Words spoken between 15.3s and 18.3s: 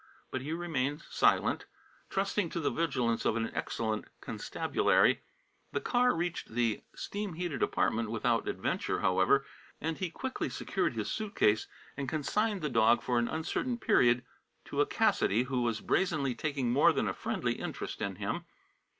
who was brazenly taking more than a friendly interest in